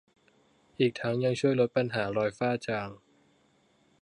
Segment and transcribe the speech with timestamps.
[0.79, 2.89] อีกทั้งยังช่วยลดปัญหารอยฝ้าจาง